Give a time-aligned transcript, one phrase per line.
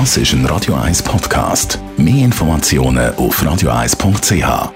[0.00, 1.78] Das ist ein Radio 1 Podcast.
[1.96, 4.72] Mehr Informationen auf radio1.ch.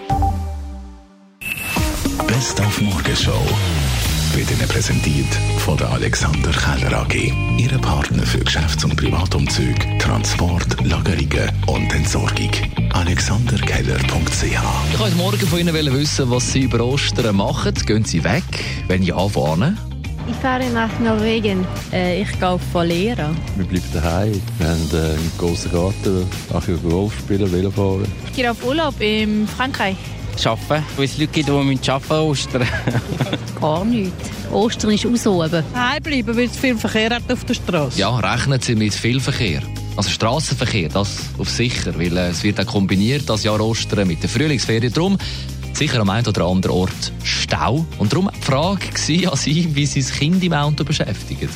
[2.24, 3.42] Best auf Morgenshow
[4.34, 5.26] wird Ihnen präsentiert
[5.58, 7.32] von der Alexander Keller AG.
[7.58, 12.52] Ihre Partner für Geschäfts- und Privatumzüge, Transport, Lagerungen und Entsorgung.
[12.92, 14.44] AlexanderKeller.ch
[14.92, 17.74] Ich wollte morgen von Ihnen wissen, was Sie über Ostern machen.
[17.74, 18.44] Gehen Sie weg?
[18.86, 19.76] Wenn ja, wohin?
[20.28, 21.66] Ich fahre nach Norwegen.
[21.90, 23.34] Äh, ich gehe auf Valera.
[23.56, 24.42] Wir bleiben daheim.
[24.58, 28.06] Wir haben äh, einen grossen Garten, auch Golf spielen, Velo fahren.
[28.26, 29.96] Ich gehe auf Urlaub in Frankreich.
[30.44, 32.68] Arbeiten, weil es Leute gibt, die arbeiten müssen Ostern.
[33.60, 34.30] Gar nichts.
[34.52, 35.64] Ostern ist ausoben.
[35.72, 37.98] Daheim bleiben, weil es viel Verkehr hat auf der Straße.
[37.98, 39.62] Ja, rechnen Sie mit viel Verkehr.
[39.96, 44.22] Also Straßenverkehr, das auf sicher, weil äh, es wird auch kombiniert, das Jahr Ostern mit
[44.22, 44.92] der Frühlingsferien.
[44.92, 45.18] Darum
[45.72, 47.86] sicher am einen oder anderen Ort Stau.
[47.98, 51.48] Und darum die Frage war an Sie, wie Sie das Kind im Auto beschäftigen.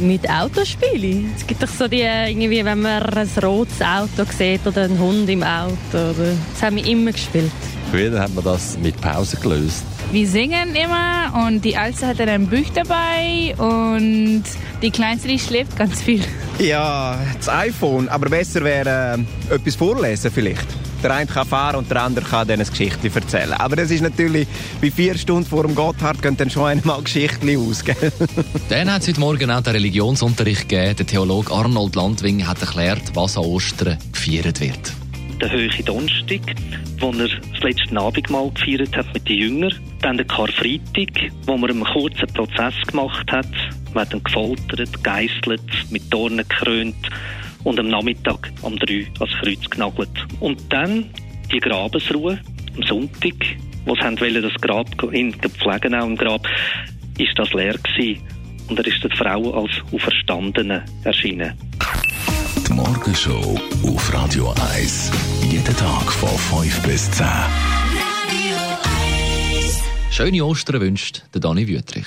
[0.00, 1.30] Mit Autospielen.
[1.36, 5.28] Es gibt doch so die, irgendwie, wenn man ein rotes Auto sieht oder einen Hund
[5.28, 5.74] im Auto.
[5.92, 7.50] Oder, das haben wir immer gespielt.
[7.90, 9.84] Früher hat man das mit Pause gelöst.
[10.12, 14.44] Wir singen immer und die Alste hat dann ein Buch dabei und
[14.82, 16.22] die Kleinste die schläft ganz viel.
[16.58, 18.08] Ja, das iPhone.
[18.08, 19.18] Aber besser wäre
[19.50, 20.66] äh, etwas vorlesen vielleicht.
[21.02, 23.54] Der eine kann fahren und der andere kann dann eine Geschichte erzählen.
[23.54, 24.46] Aber das ist natürlich,
[24.82, 27.84] bei vier Stunden vor dem Gotthard gehen dann schon einmal Geschichten aus.
[27.84, 27.96] Gell?
[28.68, 30.96] Dann hat es heute Morgen auch den Religionsunterricht gegeben.
[30.96, 34.92] Der Theologe Arnold Landwing hat erklärt, was an Ostern gefeiert wird.
[35.40, 36.40] Der Höhe Donnerstag,
[36.98, 39.74] wo er das letzte Abendmahl gefeiert hat mit den Jüngern.
[40.02, 43.48] Dann der Karfreitag, wo man einen kurzen Prozess gemacht hat.
[43.94, 46.96] Man hat ihn gefoltert, geißelt, mit Dornen gekrönt
[47.64, 50.10] und am Nachmittag um drei ans Kreuz genagelt.
[50.40, 51.10] Und dann
[51.52, 52.38] die Grabesruhe
[52.76, 53.34] am Sonntag,
[53.84, 56.46] wo sie haben wollen, das Grab in pflegen auch im Grab,
[57.18, 58.22] ist das leer gewesen.
[58.68, 61.54] Und er ist der Frau als Auferstandene erschienen.
[62.66, 65.10] Die Morgenshow auf Radio 1.
[65.50, 67.26] Jeden Tag von 5 bis 10.
[70.10, 72.06] Schöne Ostern wünscht der Dani Wüttrich.